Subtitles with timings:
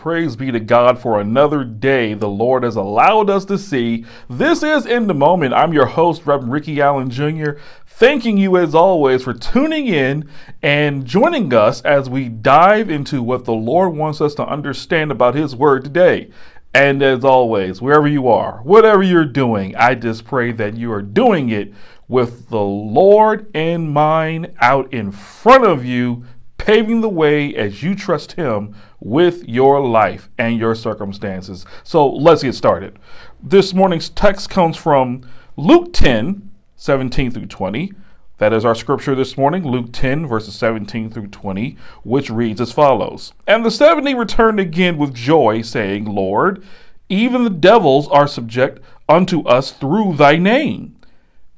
[0.00, 4.06] Praise be to God for another day the Lord has allowed us to see.
[4.30, 5.52] This is In the Moment.
[5.52, 10.26] I'm your host, Reverend Ricky Allen Jr., thanking you as always for tuning in
[10.62, 15.34] and joining us as we dive into what the Lord wants us to understand about
[15.34, 16.30] His Word today.
[16.72, 21.02] And as always, wherever you are, whatever you're doing, I just pray that you are
[21.02, 21.74] doing it
[22.08, 26.24] with the Lord in mind out in front of you
[26.56, 31.64] paving the way as you trust Him with your life and your circumstances.
[31.82, 32.98] So let's get started.
[33.42, 35.22] This morning's text comes from
[35.56, 37.92] Luke 10 17 through 20.
[38.38, 42.72] That is our scripture this morning, Luke 10, verses 17 through 20, which reads as
[42.72, 46.64] follows And the seventy returned again with joy, saying, Lord,
[47.10, 50.96] even the devils are subject unto us through thy name.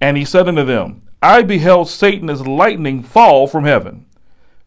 [0.01, 4.07] And he said unto them, I beheld Satan as lightning fall from heaven.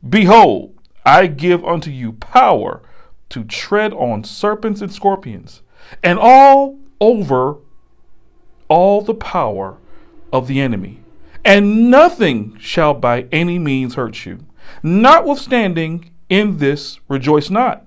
[0.07, 0.75] Behold,
[1.06, 2.81] I give unto you power
[3.30, 5.62] to tread on serpents and scorpions,
[6.03, 7.58] and all over
[8.67, 9.78] all the power
[10.34, 11.02] of the enemy,
[11.44, 14.39] and nothing shall by any means hurt you.
[14.81, 17.86] Notwithstanding, in this rejoice not,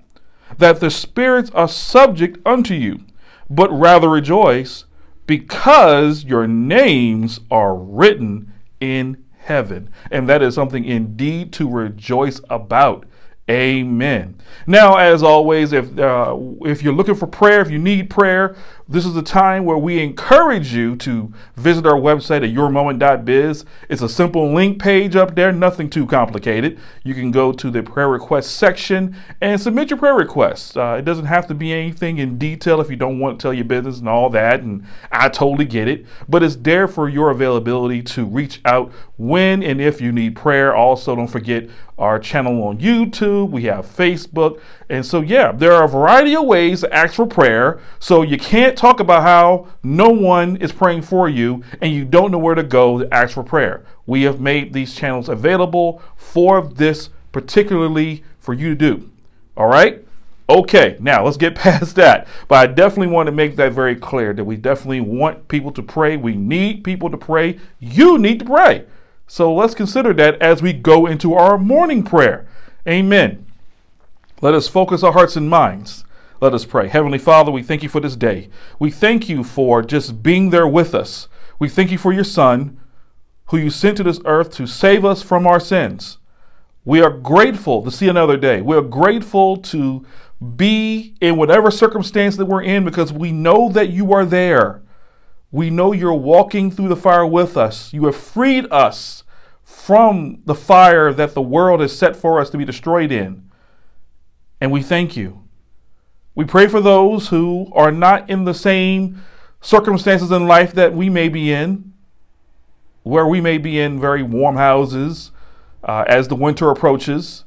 [0.57, 3.01] that the spirits are subject unto you,
[3.49, 4.85] but rather rejoice,
[5.25, 9.89] because your names are written in heaven.
[10.09, 13.05] And that is something indeed to rejoice about.
[13.49, 14.39] Amen.
[14.67, 18.55] Now, as always, if uh, if you're looking for prayer, if you need prayer,
[18.87, 23.65] this is the time where we encourage you to visit our website at yourmoment.biz.
[23.87, 26.79] It's a simple link page up there, nothing too complicated.
[27.03, 30.77] You can go to the prayer request section and submit your prayer requests.
[30.77, 33.53] Uh, it doesn't have to be anything in detail if you don't want to tell
[33.53, 36.05] your business and all that, and I totally get it.
[36.27, 40.73] But it's there for your availability to reach out when and if you need prayer.
[40.73, 43.51] Also, don't forget our channel on YouTube.
[43.51, 44.61] We have Facebook.
[44.87, 47.81] And so, yeah, there are a variety of ways to ask for prayer.
[47.99, 52.31] So you can't talk about how no one is praying for you and you don't
[52.31, 53.85] know where to go to ask for prayer.
[54.05, 59.11] We have made these channels available for this, particularly for you to do.
[59.57, 60.05] All right?
[60.49, 62.25] Okay, now let's get past that.
[62.47, 65.83] But I definitely want to make that very clear that we definitely want people to
[65.83, 66.15] pray.
[66.15, 67.59] We need people to pray.
[67.81, 68.85] You need to pray.
[69.31, 72.47] So let's consider that as we go into our morning prayer.
[72.87, 73.45] Amen.
[74.41, 76.03] Let us focus our hearts and minds.
[76.41, 76.87] Let us pray.
[76.87, 78.49] Heavenly Father, we thank you for this day.
[78.79, 81.27] We thank you for just being there with us.
[81.59, 82.79] We thank you for your Son,
[83.49, 86.17] who you sent to this earth to save us from our sins.
[86.83, 88.61] We are grateful to see another day.
[88.61, 90.07] We are grateful to
[90.55, 94.81] be in whatever circumstance that we're in because we know that you are there.
[95.51, 97.91] We know you're walking through the fire with us.
[97.93, 99.23] You have freed us
[99.63, 103.49] from the fire that the world has set for us to be destroyed in
[104.61, 105.43] and we thank you.
[106.35, 109.21] We pray for those who are not in the same
[109.61, 111.93] circumstances in life that we may be in,
[113.03, 115.31] where we may be in very warm houses
[115.83, 117.45] uh, as the winter approaches.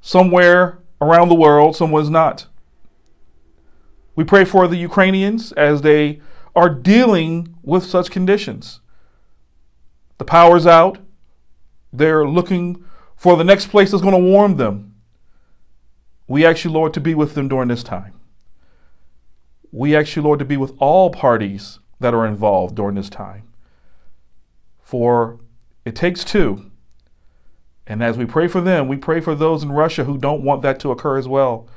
[0.00, 2.46] Somewhere around the world, someone's not.
[4.14, 6.20] We pray for the Ukrainians as they
[6.54, 8.80] are dealing with such conditions.
[10.18, 10.98] The power's out.
[11.92, 12.84] They're looking
[13.16, 14.94] for the next place that's going to warm them.
[16.26, 18.14] We ask you, Lord, to be with them during this time.
[19.70, 23.48] We ask you, Lord, to be with all parties that are involved during this time.
[24.80, 25.40] For
[25.84, 26.70] it takes two.
[27.86, 30.62] And as we pray for them, we pray for those in Russia who don't want
[30.62, 31.68] that to occur as well.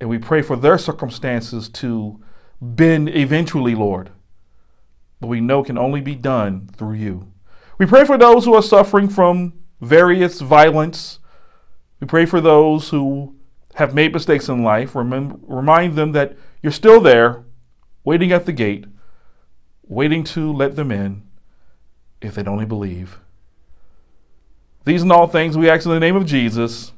[0.00, 2.20] And we pray for their circumstances to
[2.60, 4.10] bend eventually, Lord.
[5.20, 7.32] But we know can only be done through you.
[7.78, 11.20] We pray for those who are suffering from various violence,
[12.00, 13.36] we pray for those who
[13.74, 14.94] have made mistakes in life.
[14.94, 17.44] Remember, remind them that you're still there,
[18.04, 18.86] waiting at the gate,
[19.86, 21.22] waiting to let them in
[22.20, 23.18] if they'd only believe.
[24.84, 26.92] These and all things we ask in the name of Jesus.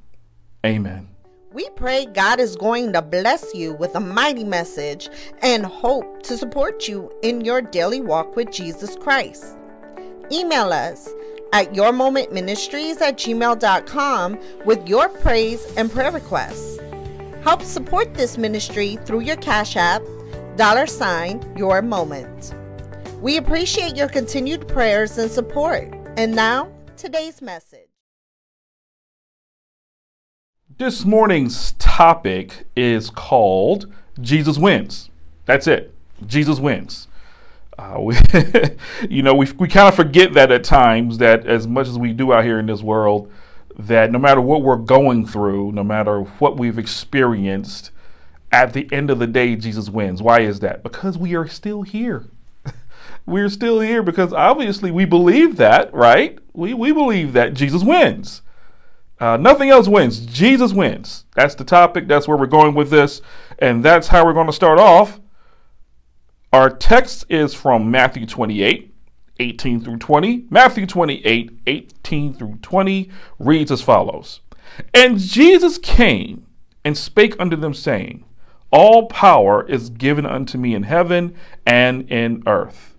[0.65, 1.09] Amen.
[1.53, 5.09] We pray God is going to bless you with a mighty message
[5.43, 9.57] and hope to support you in your daily walk with Jesus Christ.
[10.31, 11.09] Email us
[11.53, 16.79] at yourmomentministries at gmail.com with your praise and prayer requests.
[17.43, 20.03] Help support this ministry through your Cash App,
[20.57, 22.55] dollar sign, your moment.
[23.21, 25.93] We appreciate your continued prayers and support.
[26.17, 27.90] And now, today's message.
[30.81, 35.11] This morning's topic is called Jesus Wins.
[35.45, 35.95] That's it.
[36.27, 37.07] Jesus Wins.
[37.79, 38.17] Uh, we,
[39.11, 42.15] you know, we, we kind of forget that at times that as much as we
[42.15, 43.31] do out here in this world,
[43.79, 47.91] that no matter what we're going through, no matter what we've experienced,
[48.51, 50.23] at the end of the day, Jesus wins.
[50.23, 50.83] Why is that?
[50.83, 52.25] Because we are still here.
[53.27, 56.39] We're still here because obviously we believe that, right?
[56.55, 58.41] We, we believe that Jesus wins.
[59.21, 60.25] Uh, nothing else wins.
[60.25, 61.27] Jesus wins.
[61.35, 62.09] That's the topic.
[62.09, 63.21] That's where we're going with this.
[63.59, 65.21] And that's how we're going to start off.
[66.53, 68.93] Our text is from Matthew 28,
[69.39, 70.47] 18 through 20.
[70.49, 74.41] Matthew 28, 18 through 20 reads as follows
[74.95, 76.47] And Jesus came
[76.85, 78.25] and spake unto them, saying,
[78.73, 81.35] All power is given unto me in heaven
[81.67, 82.97] and in earth.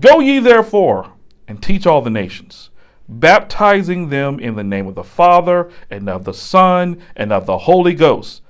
[0.00, 1.12] Go ye therefore
[1.46, 2.70] and teach all the nations,
[3.20, 7.58] baptizing them in the name of the Father and of the Son and of the
[7.58, 8.42] Holy Ghost,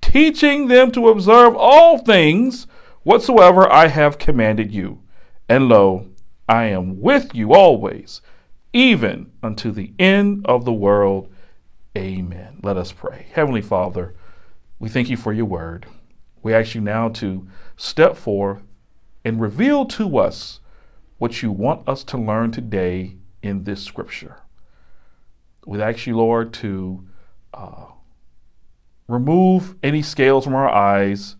[0.00, 2.66] teaching them to observe all things
[3.02, 5.02] whatsoever I have commanded you.
[5.48, 6.08] And lo,
[6.48, 8.20] I am with you always,
[8.72, 11.32] even unto the end of the world.
[11.96, 12.58] Amen.
[12.62, 13.26] Let us pray.
[13.32, 14.14] Heavenly Father,
[14.78, 15.86] we thank you for your word.
[16.42, 18.62] We ask you now to step forth
[19.24, 20.60] and reveal to us
[21.18, 24.40] what you want us to learn today in this scripture.
[25.66, 27.06] We ask you, Lord, to
[27.54, 27.86] uh,
[29.08, 31.36] remove any scales from our eyes,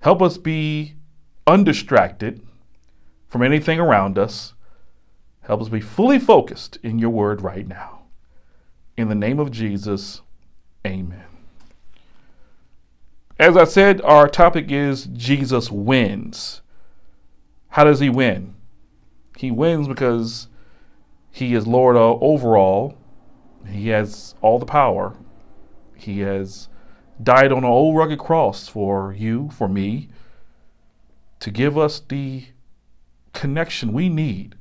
[0.00, 0.94] help us be
[1.46, 2.44] undistracted
[3.28, 4.54] from anything around us,
[5.42, 8.02] help us be fully focused in your word right now.
[8.96, 10.22] In the name of Jesus,
[10.86, 11.24] amen.
[13.38, 16.62] As I said, our topic is Jesus wins.
[17.70, 18.54] How does he win?
[19.36, 20.46] He wins because
[21.34, 22.96] he is Lord over all.
[23.68, 25.16] He has all the power.
[25.96, 26.68] He has
[27.20, 30.10] died on an old rugged cross for you, for me,
[31.40, 32.44] to give us the
[33.32, 34.54] connection we need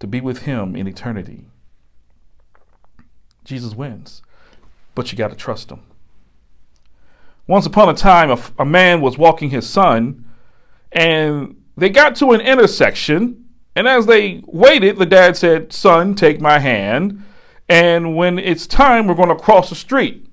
[0.00, 1.46] to be with him in eternity.
[3.42, 4.20] Jesus wins,
[4.94, 5.80] but you got to trust him.
[7.46, 10.26] Once upon a time, a, a man was walking his son,
[10.92, 13.47] and they got to an intersection,
[13.78, 17.22] and as they waited, the dad said, Son, take my hand.
[17.68, 20.26] And when it's time, we're going to cross the street.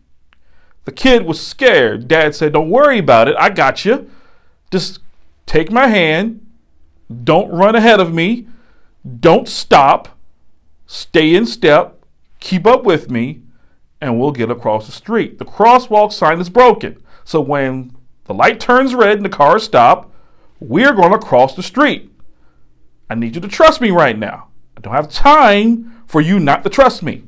[0.86, 2.08] The kid was scared.
[2.08, 3.36] Dad said, Don't worry about it.
[3.38, 4.10] I got you.
[4.72, 4.98] Just
[5.46, 6.44] take my hand.
[7.24, 8.48] Don't run ahead of me.
[9.20, 10.18] Don't stop.
[10.88, 12.04] Stay in step.
[12.40, 13.44] Keep up with me.
[14.02, 15.38] And we'll get across the street.
[15.38, 17.00] The crosswalk sign is broken.
[17.24, 20.12] So when the light turns red and the cars stop,
[20.60, 22.12] we're going to cross the street.
[23.10, 24.48] I need you to trust me right now.
[24.78, 27.24] I don't have time for you not to trust me.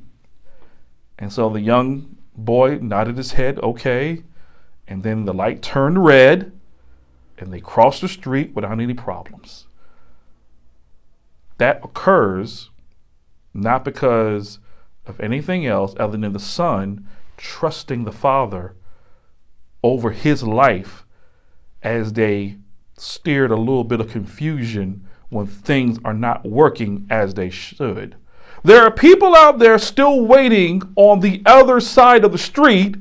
[1.20, 4.24] And so the young boy nodded his head, okay.
[4.88, 6.52] And then the light turned red
[7.38, 9.68] and they crossed the street without any problems.
[11.58, 12.70] That occurs
[13.54, 14.60] not because
[15.06, 17.08] of anything else other than the son
[17.38, 18.76] trusting the father
[19.84, 21.06] over his life
[21.82, 22.58] as they
[22.98, 28.16] steered a little bit of confusion when things are not working as they should.
[28.64, 32.96] There are people out there still waiting on the other side of the street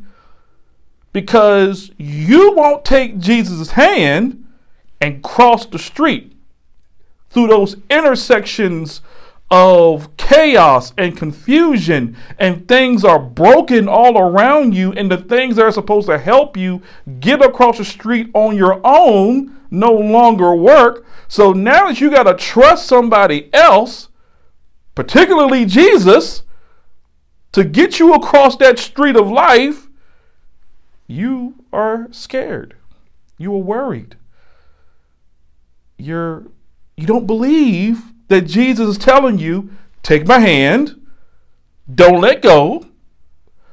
[1.13, 4.47] because you won't take Jesus' hand
[5.01, 6.33] and cross the street
[7.31, 9.01] through those intersections
[9.51, 15.65] of chaos and confusion, and things are broken all around you, and the things that
[15.65, 16.83] are supposed to help you
[17.21, 21.05] get across the street on your own no longer work.
[21.29, 24.09] So now that you got to trust somebody else,
[24.95, 26.43] particularly Jesus,
[27.53, 29.89] to get you across that street of life,
[31.07, 32.75] you are scared.
[33.39, 34.17] You are worried.
[35.99, 36.47] You're
[36.97, 39.71] you don't believe that Jesus is telling you,
[40.03, 41.07] take my hand,
[41.93, 42.87] don't let go.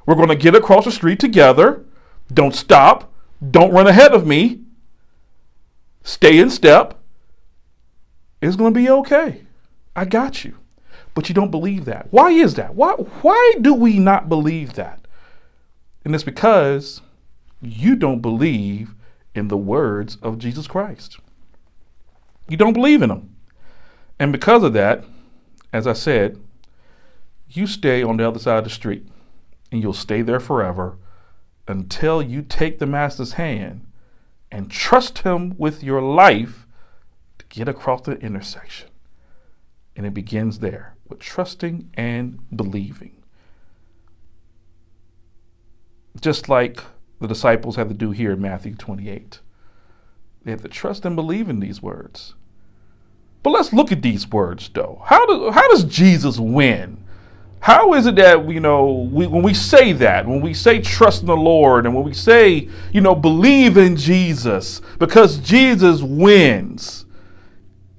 [0.05, 1.85] We're going to get across the street together.
[2.33, 3.13] Don't stop.
[3.51, 4.62] Don't run ahead of me.
[6.03, 6.99] Stay in step.
[8.41, 9.41] It's going to be okay.
[9.95, 10.57] I got you.
[11.13, 12.07] But you don't believe that.
[12.11, 12.75] Why is that?
[12.75, 14.99] Why, why do we not believe that?
[16.03, 17.01] And it's because
[17.61, 18.93] you don't believe
[19.33, 21.19] in the words of Jesus Christ.
[22.49, 23.35] You don't believe in them.
[24.19, 25.05] And because of that,
[25.71, 26.39] as I said,
[27.49, 29.07] you stay on the other side of the street
[29.71, 30.97] and you'll stay there forever
[31.67, 33.85] until you take the master's hand
[34.53, 36.67] and trust him with your life
[37.39, 38.87] to get across the intersection.
[39.95, 43.23] And it begins there with trusting and believing.
[46.21, 46.83] Just like
[47.19, 49.39] the disciples had to do here in Matthew 28.
[50.43, 52.35] They had to trust and believe in these words.
[53.41, 55.01] But let's look at these words, though.
[55.05, 57.02] How, do, how does Jesus win?
[57.63, 61.21] How is it that you know we, when we say that, when we say trust
[61.21, 67.05] in the Lord, and when we say you know believe in Jesus because Jesus wins?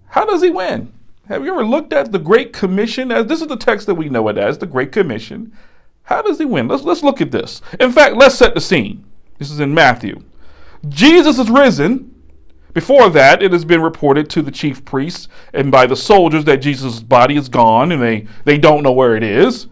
[0.08, 0.92] How does he win?
[1.28, 3.10] Have you ever looked at the Great Commission?
[3.10, 5.50] As this is the text that we know it as the Great Commission.
[6.02, 6.68] How does he win?
[6.68, 7.62] Let's let's look at this.
[7.80, 9.02] In fact, let's set the scene.
[9.38, 10.22] This is in Matthew.
[10.90, 12.13] Jesus is risen.
[12.74, 16.58] Before that, it has been reported to the chief priests and by the soldiers that
[16.58, 19.68] Jesus' body is gone and they, they don't know where it is.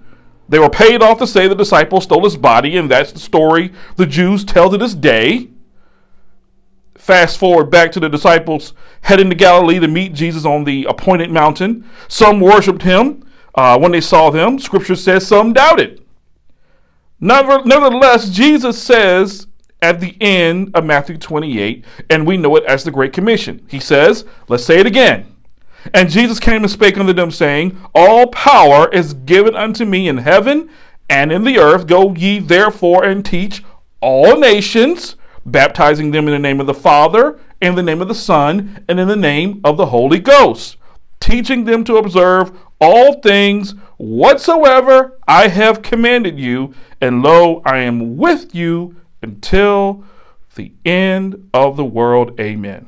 [0.48, 3.72] They were paid off to say the disciples stole his body, and that's the story
[3.96, 5.48] the Jews tell to this day.
[6.94, 11.30] Fast forward back to the disciples heading to Galilee to meet Jesus on the appointed
[11.30, 11.88] mountain.
[12.06, 14.58] Some worshiped him uh, when they saw them.
[14.58, 16.04] Scripture says some doubted.
[17.18, 19.46] Nevertheless, Jesus says
[19.82, 23.66] at the end of Matthew 28, and we know it as the Great Commission.
[23.68, 25.26] He says, let's say it again.
[25.92, 30.18] And Jesus came and spake unto them, saying, All power is given unto me in
[30.18, 30.70] heaven
[31.10, 31.88] and in the earth.
[31.88, 33.64] Go ye therefore and teach
[34.00, 38.14] all nations, baptizing them in the name of the Father, in the name of the
[38.14, 40.76] Son, and in the name of the Holy Ghost,
[41.18, 46.74] teaching them to observe all things whatsoever I have commanded you.
[47.00, 50.04] And lo, I am with you until
[50.54, 52.38] the end of the world.
[52.40, 52.86] Amen.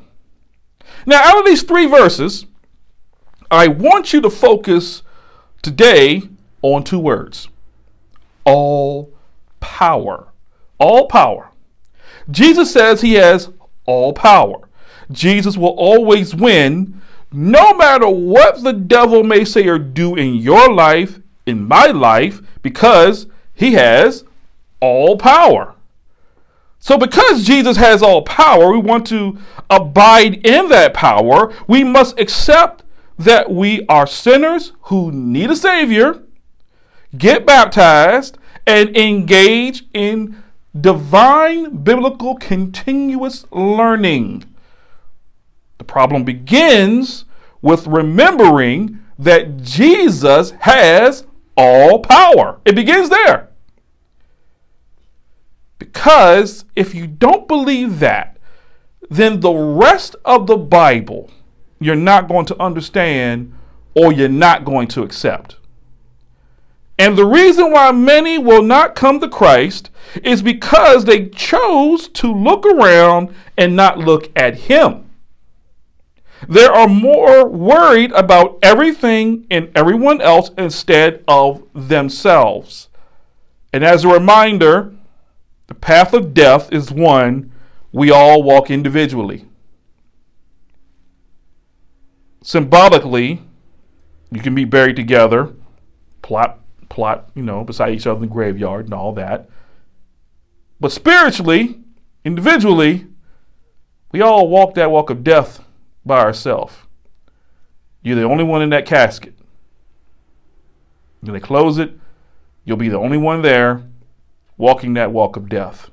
[1.07, 2.47] Now, out of these three verses,
[3.51, 5.03] I want you to focus
[5.63, 6.23] today
[6.63, 7.49] on two words
[8.45, 9.13] all
[9.61, 10.29] power.
[10.79, 11.51] All power.
[12.31, 13.51] Jesus says he has
[13.87, 14.69] all power.
[15.11, 17.01] Jesus will always win
[17.33, 22.41] no matter what the devil may say or do in your life, in my life,
[22.63, 24.25] because he has
[24.81, 25.75] all power.
[26.85, 29.39] So, because Jesus has all power, we want to
[29.71, 31.51] abide in that power.
[31.67, 32.83] We must accept
[33.19, 36.23] that we are sinners who need a Savior,
[37.17, 38.37] get baptized,
[38.67, 40.43] and engage in
[40.79, 44.45] divine biblical continuous learning.
[45.79, 47.25] The problem begins
[47.63, 51.25] with remembering that Jesus has
[51.57, 52.61] all power.
[52.67, 53.49] It begins there.
[55.85, 58.39] Because if you don't believe that,
[59.11, 61.31] then the rest of the Bible
[61.79, 63.53] you're not going to understand
[63.95, 65.57] or you're not going to accept.
[66.99, 69.91] And the reason why many will not come to Christ
[70.23, 75.11] is because they chose to look around and not look at Him.
[76.49, 82.89] They are more worried about everything and everyone else instead of themselves.
[83.73, 84.95] And as a reminder,
[85.67, 87.53] the path of death is one
[87.93, 89.47] we all walk individually.
[92.43, 93.43] Symbolically,
[94.31, 95.55] you can be buried together,
[96.21, 99.49] plot, plot, you know, beside each other in the graveyard and all that.
[100.81, 101.81] But spiritually,
[102.25, 103.07] individually,
[104.13, 105.65] we all walk that walk of death
[106.05, 106.75] by ourselves.
[108.03, 109.35] You're the only one in that casket.
[111.21, 111.93] When they close it,
[112.65, 113.83] you'll be the only one there
[114.57, 115.91] walking that walk of death.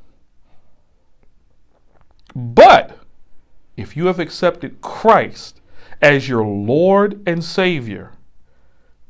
[2.35, 2.97] But
[3.75, 5.59] if you have accepted Christ
[6.01, 8.11] as your Lord and Savior,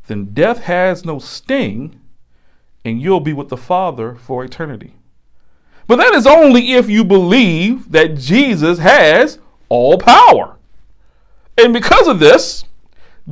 [0.08, 2.00] then death has no sting
[2.84, 4.96] and you'll be with the Father for eternity.
[5.88, 9.40] But that is only if you believe that Jesus has
[9.70, 10.58] all power.
[11.58, 12.64] And because of this,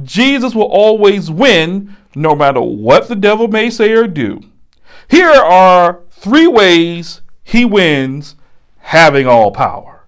[0.04, 4.42] Jesus will always win no matter what the devil may say or do.
[5.10, 8.36] Here are three ways he wins
[8.80, 10.06] having all power.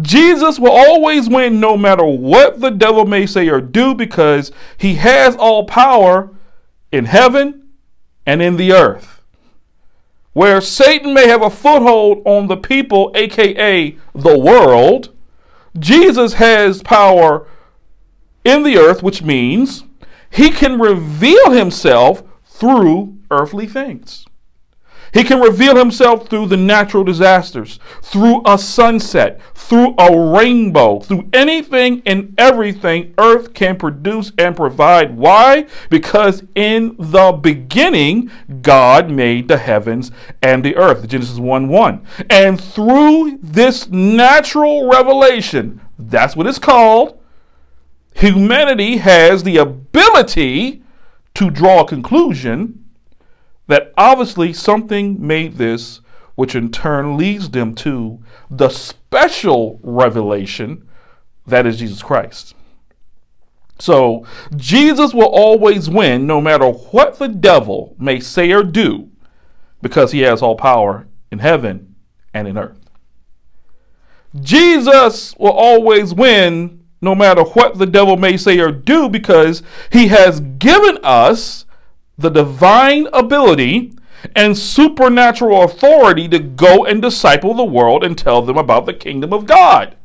[0.00, 4.96] Jesus will always win no matter what the devil may say or do because he
[4.96, 6.30] has all power
[6.92, 7.68] in heaven
[8.26, 9.22] and in the earth.
[10.34, 15.16] Where Satan may have a foothold on the people, aka the world,
[15.78, 17.46] Jesus has power
[18.44, 19.84] in the earth, which means
[20.30, 24.27] he can reveal himself through earthly things.
[25.12, 31.28] He can reveal himself through the natural disasters, through a sunset, through a rainbow, through
[31.32, 35.16] anything and everything earth can produce and provide.
[35.16, 35.66] Why?
[35.90, 38.30] Because in the beginning,
[38.62, 40.10] God made the heavens
[40.42, 41.06] and the earth.
[41.08, 42.06] Genesis 1 1.
[42.30, 47.20] And through this natural revelation, that's what it's called,
[48.14, 50.82] humanity has the ability
[51.34, 52.84] to draw a conclusion
[53.68, 56.00] that obviously something made this,
[56.34, 60.88] which in turn leads them to the special revelation
[61.46, 62.54] that is Jesus Christ.
[63.78, 69.10] So Jesus will always win no matter what the devil may say or do
[69.80, 71.94] because he has all power in heaven
[72.34, 72.78] and in earth.
[74.40, 80.08] Jesus will always win no matter what the devil may say or do because he
[80.08, 81.64] has given us
[82.18, 83.92] the divine ability
[84.34, 89.32] and supernatural authority to go and disciple the world and tell them about the kingdom
[89.32, 89.96] of God.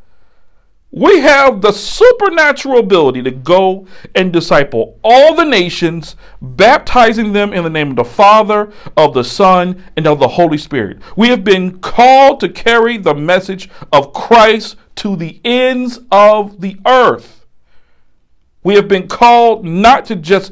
[0.95, 7.63] We have the supernatural ability to go and disciple all the nations, baptizing them in
[7.63, 10.99] the name of the Father, of the Son, and of the Holy Spirit.
[11.17, 16.77] We have been called to carry the message of Christ to the ends of the
[16.85, 17.47] earth.
[18.63, 20.51] We have been called not to just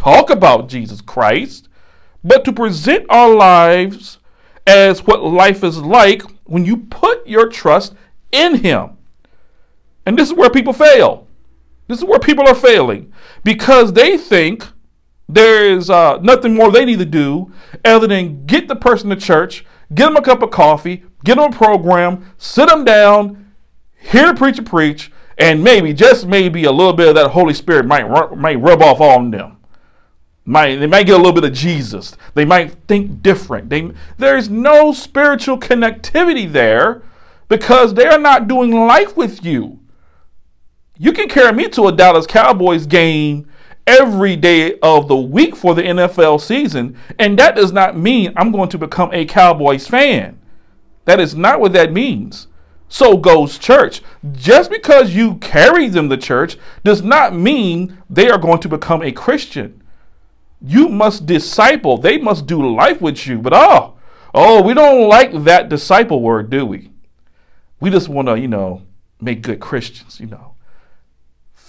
[0.00, 1.68] talk about Jesus Christ,
[2.24, 4.18] but to present our lives
[4.66, 7.94] as what life is like when you put your trust
[8.32, 8.96] in Him.
[10.06, 11.26] And this is where people fail.
[11.86, 13.12] This is where people are failing
[13.44, 14.66] because they think
[15.28, 17.52] there is uh, nothing more they need to do
[17.84, 21.52] other than get the person to church, get them a cup of coffee, get them
[21.52, 23.52] a program, sit them down,
[23.96, 27.86] hear the preacher preach, and maybe, just maybe, a little bit of that Holy Spirit
[27.86, 29.59] might, might rub off on them.
[30.50, 32.16] Might, they might get a little bit of Jesus.
[32.34, 33.70] They might think different.
[33.70, 37.02] They, there's no spiritual connectivity there
[37.48, 39.78] because they are not doing life with you.
[40.98, 43.48] You can carry me to a Dallas Cowboys game
[43.86, 48.50] every day of the week for the NFL season, and that does not mean I'm
[48.50, 50.36] going to become a Cowboys fan.
[51.04, 52.48] That is not what that means.
[52.88, 54.02] So goes church.
[54.32, 59.00] Just because you carry them to church does not mean they are going to become
[59.00, 59.79] a Christian.
[60.62, 61.98] You must disciple.
[61.98, 63.38] They must do life with you.
[63.38, 63.96] But oh,
[64.34, 66.90] oh, we don't like that disciple word, do we?
[67.80, 68.82] We just want to, you know,
[69.20, 70.50] make good Christians, you know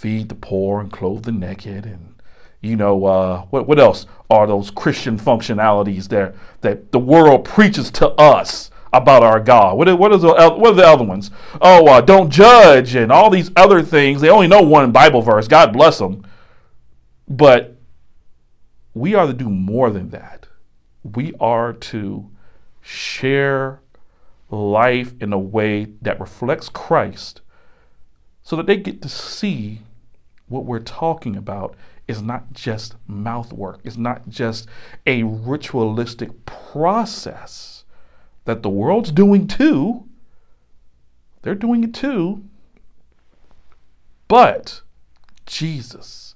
[0.01, 2.15] feed the poor and clothe the naked and
[2.59, 7.91] you know uh, what what else are those Christian functionalities there that the world preaches
[7.91, 9.77] to us about our God?
[9.77, 11.29] What what is the, what are the other ones?
[11.61, 14.21] Oh, uh, don't judge and all these other things.
[14.21, 15.47] They only know one Bible verse.
[15.47, 16.25] God bless them,
[17.27, 17.77] but
[18.93, 20.47] we are to do more than that.
[21.03, 22.29] We are to
[22.81, 23.79] share
[24.49, 27.41] life in a way that reflects Christ
[28.43, 29.81] so that they get to see
[30.47, 31.75] what we're talking about
[32.07, 34.67] is not just mouth work, it's not just
[35.07, 37.85] a ritualistic process
[38.45, 40.05] that the world's doing too.
[41.43, 42.43] They're doing it too.
[44.27, 44.81] But
[45.45, 46.30] Jesus,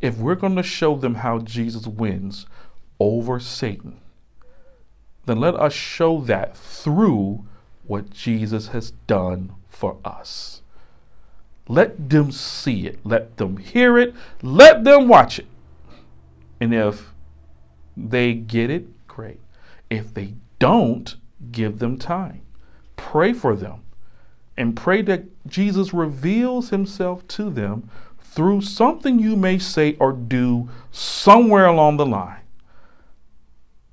[0.00, 2.46] if we're going to show them how Jesus wins
[2.98, 4.00] over Satan,
[5.26, 7.44] then let us show that through
[7.86, 10.62] what Jesus has done for us.
[11.68, 12.98] Let them see it.
[13.04, 14.14] Let them hear it.
[14.42, 15.46] Let them watch it.
[16.60, 17.12] And if
[17.96, 19.40] they get it, great.
[19.88, 21.14] If they don't,
[21.52, 22.42] give them time.
[22.96, 23.82] Pray for them.
[24.56, 27.88] And pray that Jesus reveals himself to them
[28.30, 32.42] through something you may say or do somewhere along the line.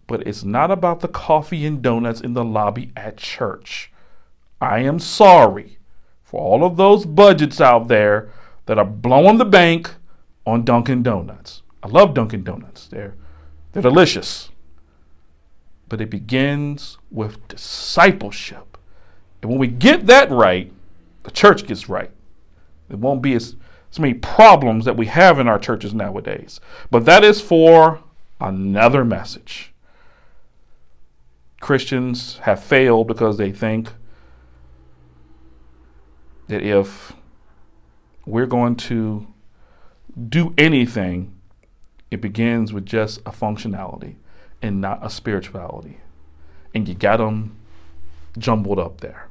[0.05, 3.91] But it's not about the coffee and donuts in the lobby at church.
[4.61, 5.79] I am sorry
[6.23, 8.29] for all of those budgets out there
[8.67, 9.95] that are blowing the bank
[10.45, 11.63] on Dunkin' Donuts.
[11.81, 12.87] I love Dunkin' Donuts.
[12.87, 13.15] They're
[13.71, 14.49] they're delicious.
[15.89, 18.77] But it begins with discipleship.
[19.41, 20.71] And when we get that right,
[21.23, 22.11] the church gets right.
[22.89, 23.55] It won't be as,
[23.97, 26.59] as many problems that we have in our churches nowadays.
[26.91, 28.03] But that is for
[28.39, 29.73] another message.
[31.59, 33.89] Christians have failed because they think
[36.47, 37.13] that if
[38.25, 39.25] we're going to
[40.29, 41.33] do anything,
[42.11, 44.15] it begins with just a functionality
[44.61, 45.97] and not a spirituality.
[46.75, 47.57] And you got them
[48.37, 49.27] jumbled up there.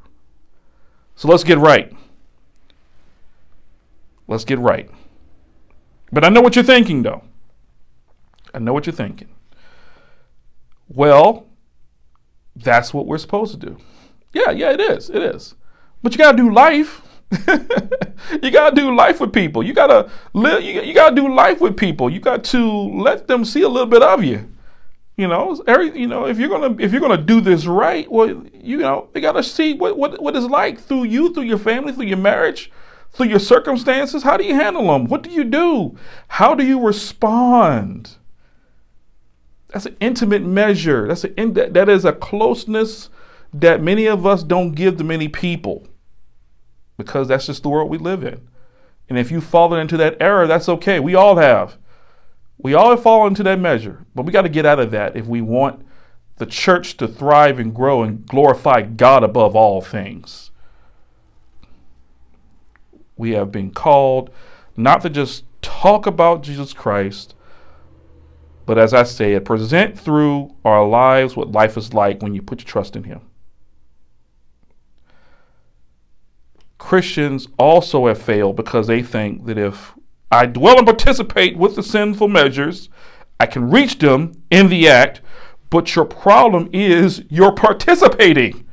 [1.15, 1.95] So let's get right.
[4.29, 4.91] Let's get right.
[6.13, 7.23] But I know what you're thinking, though.
[8.55, 9.29] I know what you're thinking.
[10.89, 11.47] Well,
[12.55, 13.77] that's what we're supposed to do.
[14.33, 15.11] Yeah, yeah, it is.
[15.11, 15.55] It is.
[16.03, 17.03] But you got to do life.
[18.43, 19.63] you gotta do life with people.
[19.63, 20.63] You gotta live.
[20.63, 22.09] You, you, gotta do life with people.
[22.09, 22.65] You got to
[23.01, 24.49] let them see a little bit of you.
[25.17, 28.45] You know, every you know if you're gonna if you're gonna do this right, well,
[28.55, 31.93] you know they gotta see what what what it's like through you, through your family,
[31.93, 32.71] through your marriage,
[33.17, 34.23] through your circumstances.
[34.23, 35.07] How do you handle them?
[35.07, 35.97] What do you do?
[36.29, 38.17] How do you respond?
[39.69, 41.09] That's an intimate measure.
[41.09, 43.09] That's that is a closeness
[43.55, 45.87] that many of us don't give to many people
[46.99, 48.47] because that's just the world we live in.
[49.09, 51.01] And if you've fallen into that error, that's okay.
[51.01, 51.79] We all have.
[52.59, 54.05] We all have fallen into that measure.
[54.15, 55.87] But we got to get out of that if we want
[56.37, 60.46] the church to thrive and grow and glorify God above all things.
[63.17, 64.31] We have been called
[64.77, 67.35] not to just talk about Jesus Christ,
[68.67, 72.61] but as I said, present through our lives what life is like when you put
[72.61, 73.21] your trust in Him.
[76.79, 79.95] Christians also have failed because they think that if
[80.31, 82.89] I dwell and participate with the sinful measures,
[83.41, 85.21] I can reach them in the act,
[85.71, 88.66] but your problem is you're participating.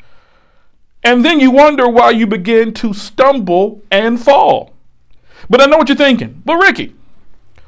[1.04, 4.74] And then you wonder why you begin to stumble and fall.
[5.50, 6.42] But I know what you're thinking.
[6.46, 6.96] But Ricky,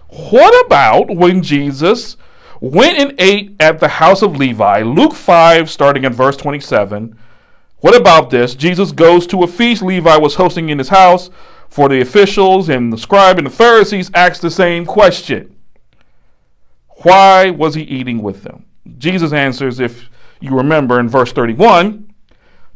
[0.07, 2.15] what about when Jesus
[2.61, 4.81] went and ate at the house of Levi?
[4.83, 7.17] Luke 5, starting at verse 27.
[7.79, 8.55] What about this?
[8.55, 11.29] Jesus goes to a feast Levi was hosting in his house
[11.69, 15.55] for the officials and the scribe and the Pharisees asked the same question.
[17.03, 18.65] Why was he eating with them?
[18.97, 22.14] Jesus answers, if you remember in verse 31,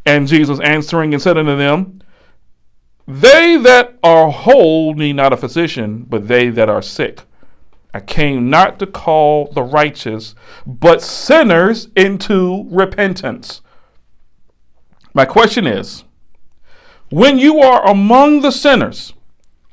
[0.10, 2.00] and Jesus answering and said unto them,
[3.08, 7.22] They that are whole need not a physician, but they that are sick.
[7.94, 10.34] I came not to call the righteous,
[10.66, 13.62] but sinners into repentance.
[15.14, 16.06] My question is
[17.10, 19.14] when you are among the sinners,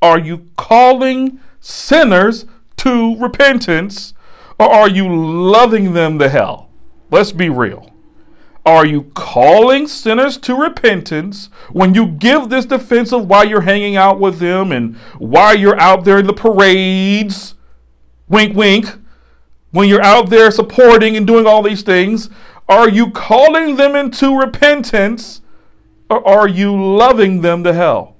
[0.02, 2.44] are you calling sinners
[2.78, 4.12] to repentance
[4.58, 6.68] or are you loving them to hell?
[7.10, 7.95] Let's be real.
[8.66, 13.94] Are you calling sinners to repentance when you give this defense of why you're hanging
[13.94, 17.54] out with them and why you're out there in the parades?
[18.28, 18.86] Wink, wink.
[19.70, 22.28] When you're out there supporting and doing all these things,
[22.68, 25.42] are you calling them into repentance
[26.10, 28.16] or are you loving them to hell?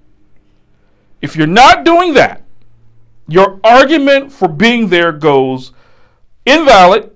[1.20, 2.42] If you're not doing that,
[3.26, 5.72] your argument for being there goes
[6.44, 7.11] invalid,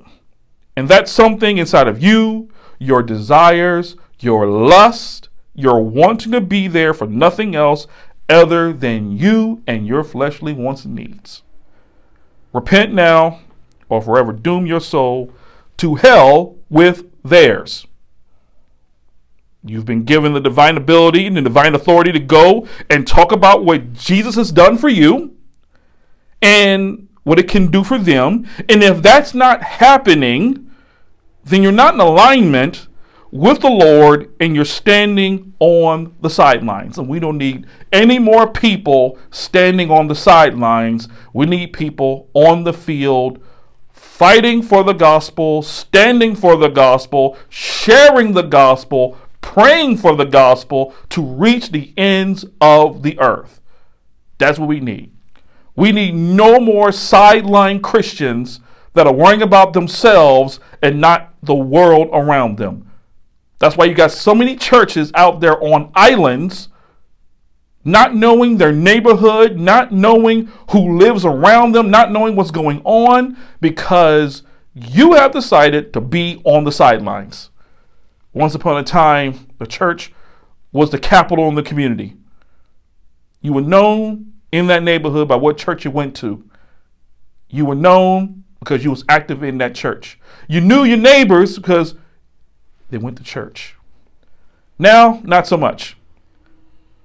[0.76, 2.49] and that's something inside of you,
[2.80, 7.86] your desires, your lust, your wanting to be there for nothing else
[8.28, 11.42] other than you and your fleshly wants and needs.
[12.52, 13.40] Repent now,
[13.88, 15.32] or forever doom your soul
[15.76, 17.86] to hell with theirs.
[19.62, 23.64] You've been given the divine ability and the divine authority to go and talk about
[23.64, 25.36] what Jesus has done for you
[26.40, 28.48] and what it can do for them.
[28.70, 30.69] And if that's not happening,
[31.50, 32.86] then you're not in alignment
[33.30, 36.98] with the Lord and you're standing on the sidelines.
[36.98, 41.08] And we don't need any more people standing on the sidelines.
[41.32, 43.42] We need people on the field
[43.92, 50.94] fighting for the gospel, standing for the gospel, sharing the gospel, praying for the gospel
[51.10, 53.60] to reach the ends of the earth.
[54.38, 55.12] That's what we need.
[55.76, 58.60] We need no more sideline Christians
[58.94, 62.90] that are worrying about themselves and not the world around them.
[63.58, 66.68] That's why you got so many churches out there on islands,
[67.84, 73.36] not knowing their neighborhood, not knowing who lives around them, not knowing what's going on,
[73.60, 74.42] because
[74.74, 77.50] you have decided to be on the sidelines.
[78.32, 80.12] Once upon a time, the church
[80.72, 82.16] was the capital in the community.
[83.42, 86.48] You were known in that neighborhood by what church you went to.
[87.48, 90.18] You were known because you was active in that church.
[90.48, 91.94] You knew your neighbors because
[92.90, 93.74] they went to church.
[94.78, 95.96] Now, not so much.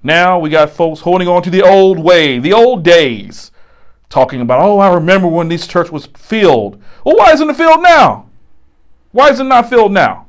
[0.04, 3.52] Now we got folks holding on to the old way, the old days,
[4.10, 6.82] talking about, oh, I remember when this church was filled.
[7.04, 8.30] Well, why isn't it filled now?
[9.12, 10.28] Why is it not filled now?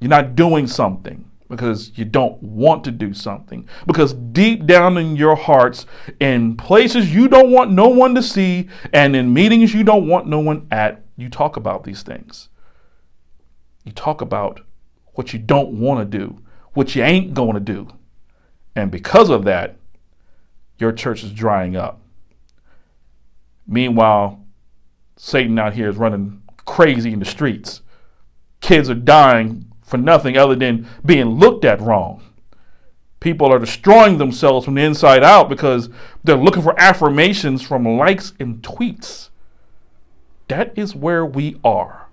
[0.00, 3.68] You're not doing something because you don't want to do something.
[3.86, 5.84] Because deep down in your hearts,
[6.20, 10.28] in places you don't want no one to see, and in meetings you don't want
[10.28, 12.48] no one at, you talk about these things.
[13.84, 14.60] You talk about
[15.14, 16.40] what you don't want to do,
[16.72, 17.88] what you ain't going to do.
[18.76, 19.76] And because of that,
[20.78, 22.00] your church is drying up.
[23.66, 24.42] Meanwhile,
[25.16, 27.82] Satan out here is running crazy in the streets.
[28.60, 32.22] Kids are dying for nothing other than being looked at wrong.
[33.18, 35.90] People are destroying themselves from the inside out because
[36.24, 39.28] they're looking for affirmations from likes and tweets.
[40.48, 42.06] That is where we are.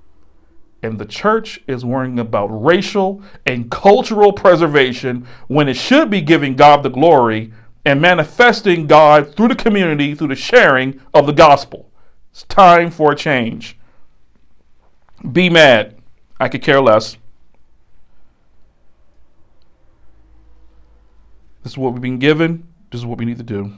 [0.84, 6.56] And the church is worrying about racial and cultural preservation when it should be giving
[6.56, 7.54] God the glory
[7.86, 11.90] and manifesting God through the community through the sharing of the gospel.
[12.32, 13.78] It's time for a change.
[15.32, 15.96] Be mad.
[16.40, 17.18] I could care less.
[21.68, 22.66] This is what we've been given.
[22.92, 23.74] This is what we need to do.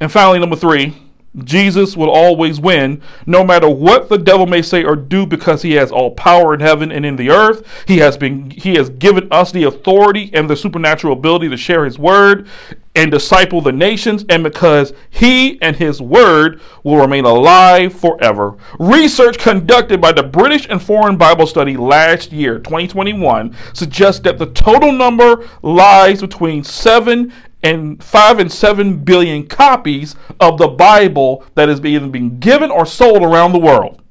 [0.00, 1.00] And finally, number three
[1.44, 5.72] Jesus will always win, no matter what the devil may say or do, because he
[5.72, 7.66] has all power in heaven and in the earth.
[7.86, 11.86] He has been he has given us the authority and the supernatural ability to share
[11.86, 12.48] his word
[12.94, 18.54] and disciple the nations, and because he and his word will remain alive forever.
[18.78, 24.46] Research conducted by the British and Foreign Bible Study last year, 2021, suggests that the
[24.46, 27.32] total number lies between seven
[27.62, 32.84] and five and seven billion copies of the Bible that is either being given or
[32.84, 34.02] sold around the world.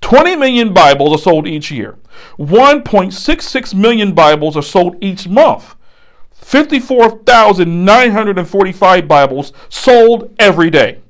[0.00, 1.98] 20 million Bibles are sold each year.
[2.38, 5.74] 1.66 million Bibles are sold each month.
[6.32, 11.00] 54,945 Bibles sold every day.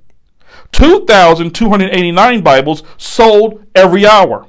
[0.73, 4.47] 2,289 Bibles sold every hour.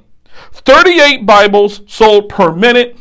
[0.52, 2.98] 38 Bibles sold per minute.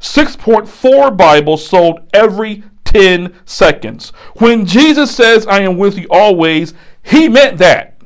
[0.00, 4.10] 6.4 Bibles sold every 10 seconds.
[4.36, 8.00] When Jesus says, I am with you always, he meant that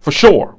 [0.00, 0.56] for sure.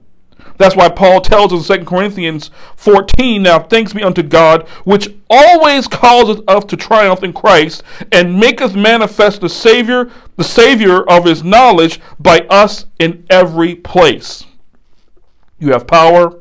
[0.58, 5.10] That's why Paul tells us in 2 Corinthians 14, Now thanks be unto God, which
[5.30, 11.26] always causes us to triumph in Christ, and maketh manifest the Savior, the Savior of
[11.26, 14.46] his knowledge by us in every place.
[15.58, 16.40] You have power,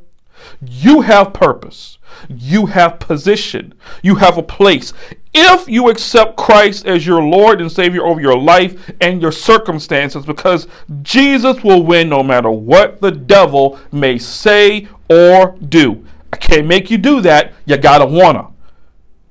[0.61, 4.93] you have purpose, you have position, you have a place.
[5.35, 10.27] If you accept Christ as your Lord and Savior over your life and your circumstances,
[10.27, 10.69] because
[11.01, 16.05] Jesus will win no matter what the devil may say or do.
[16.33, 17.53] I can't make you do that.
[17.65, 18.49] You gotta wanna.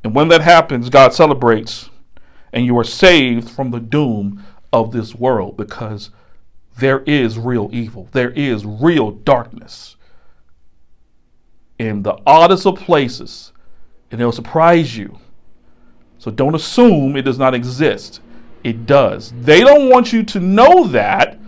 [0.04, 1.90] And when that happens, God celebrates
[2.52, 6.10] and you are saved from the doom of this world because
[6.80, 9.98] there is real evil, there is real darkness.
[11.78, 13.52] In the oddest of places,
[14.10, 15.20] and it'll surprise you
[16.22, 18.22] so don't assume it does not exist.
[18.64, 19.34] It does.
[19.42, 21.40] They don't want you to know that.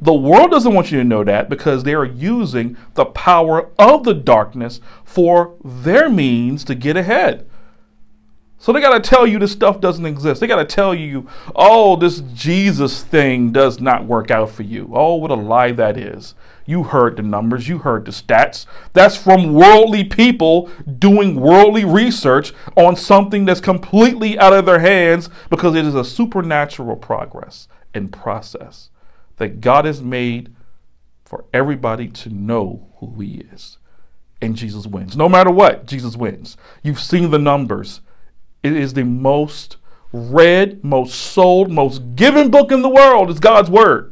[0.00, 4.04] The world doesn't want you to know that because they are using the power of
[4.04, 7.50] the darkness for their means to get ahead.
[8.56, 10.40] So they got to tell you this stuff doesn't exist.
[10.40, 14.92] They got to tell you, oh, this Jesus thing does not work out for you.
[14.94, 16.36] Oh, what a lie that is.
[16.66, 18.66] You heard the numbers, you heard the stats.
[18.92, 25.28] That's from worldly people doing worldly research on something that's completely out of their hands
[25.48, 28.90] because it is a supernatural progress and process
[29.36, 30.54] that God has made
[31.24, 33.78] for everybody to know who He is.
[34.42, 35.16] And Jesus wins.
[35.16, 36.56] No matter what, Jesus wins.
[36.82, 38.00] You've seen the numbers.
[38.62, 39.76] It is the most
[40.12, 43.30] read, most sold, most given book in the world.
[43.30, 44.09] It's God's Word.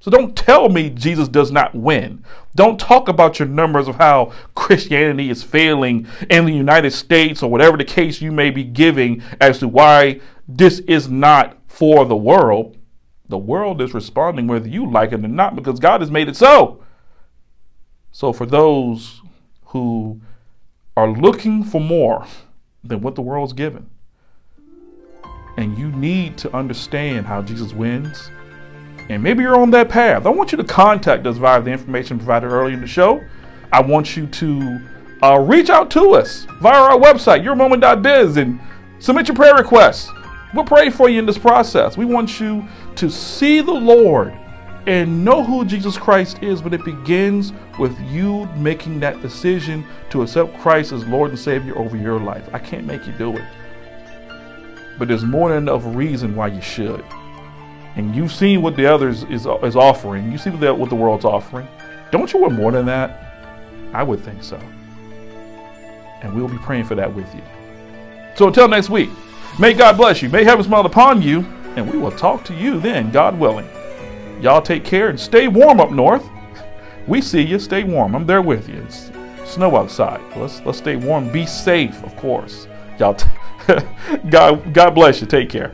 [0.00, 2.24] So don't tell me Jesus does not win.
[2.54, 7.50] Don't talk about your numbers of how Christianity is failing in the United States or
[7.50, 12.16] whatever the case you may be giving as to why this is not for the
[12.16, 12.76] world.
[13.28, 16.36] The world is responding whether you like it or not because God has made it
[16.36, 16.82] so.
[18.12, 19.20] So for those
[19.66, 20.20] who
[20.96, 22.26] are looking for more
[22.84, 23.90] than what the world's given,
[25.56, 28.30] and you need to understand how Jesus wins
[29.08, 32.18] and maybe you're on that path, I want you to contact us via the information
[32.18, 33.22] provided earlier in the show.
[33.72, 34.80] I want you to
[35.22, 38.60] uh, reach out to us via our website, yourmoment.biz, and
[38.98, 40.10] submit your prayer requests.
[40.54, 41.96] We'll pray for you in this process.
[41.96, 42.66] We want you
[42.96, 44.36] to see the Lord
[44.86, 50.22] and know who Jesus Christ is, but it begins with you making that decision to
[50.22, 52.48] accept Christ as Lord and Savior over your life.
[52.52, 53.44] I can't make you do it.
[54.98, 57.04] But there's more than enough reason why you should
[57.96, 60.94] and you've seen what the others is, is offering, you see what the, what the
[60.94, 61.66] world's offering,
[62.10, 63.22] don't you want more than that?
[63.92, 64.60] I would think so.
[66.22, 67.42] And we'll be praying for that with you.
[68.36, 69.10] So until next week,
[69.58, 71.40] may God bless you, may heaven smile upon you,
[71.76, 73.68] and we will talk to you then, God willing.
[74.40, 76.24] Y'all take care and stay warm up north.
[77.06, 77.60] We see you.
[77.60, 78.16] Stay warm.
[78.16, 78.82] I'm there with you.
[78.82, 79.12] It's
[79.44, 80.20] snow outside.
[80.36, 81.30] Let's let's stay warm.
[81.30, 82.66] Be safe, of course.
[82.98, 83.14] Y'all.
[83.14, 83.28] T-
[84.28, 85.28] God God bless you.
[85.28, 85.70] Take care.